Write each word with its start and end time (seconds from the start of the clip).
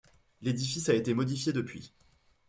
L'édifice 0.41 0.89
a 0.89 0.95
été 0.95 1.13
modifié 1.13 1.53
depuis. 1.53 1.93